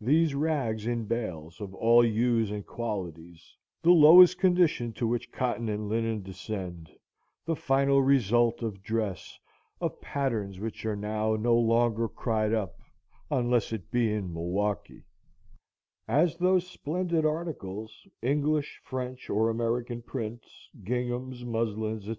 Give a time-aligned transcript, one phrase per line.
[0.00, 5.68] These rags in bales, of all hues and qualities, the lowest condition to which cotton
[5.68, 6.90] and linen descend,
[7.46, 12.80] the final result of dress,—of patterns which are now no longer cried up,
[13.30, 15.04] unless it be in Milwaukie,
[16.08, 22.16] as those splendid articles, English, French, or American prints, ginghams, muslins, &c.